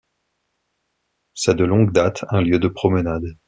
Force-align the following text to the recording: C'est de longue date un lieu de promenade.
C'est 1.35 1.53
de 1.53 1.63
longue 1.63 1.91
date 1.91 2.25
un 2.31 2.41
lieu 2.41 2.57
de 2.57 2.67
promenade. 2.67 3.37